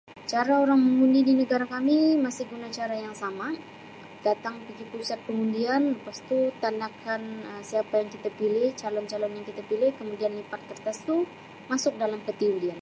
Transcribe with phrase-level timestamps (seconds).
[0.31, 3.47] Cara orang mengundi di negara kami masih guna cara yang sama
[4.25, 5.81] datang pigi pusat pengundian
[6.63, 11.15] tandakan Um siapa yang kita pilih calon-calon yang kita pilih kemudian lipat kertas tu
[11.71, 12.69] masuk dalam peti undian.